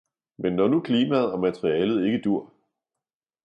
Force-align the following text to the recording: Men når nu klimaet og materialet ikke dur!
Men 0.37 0.53
når 0.55 0.67
nu 0.67 0.79
klimaet 0.79 1.31
og 1.31 1.39
materialet 1.39 2.05
ikke 2.05 2.21
dur! 2.21 2.53